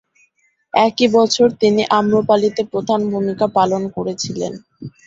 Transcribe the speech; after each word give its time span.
একই 0.73 1.07
বছর 1.17 1.47
তিনি 1.61 1.81
"অম্রপালি"তে 1.91 2.63
প্রধান 2.71 3.01
ভূমিকা 3.11 3.45
পালন 3.57 3.81
করেছিলেন। 3.95 4.53